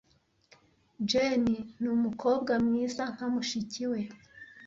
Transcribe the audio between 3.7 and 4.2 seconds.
we.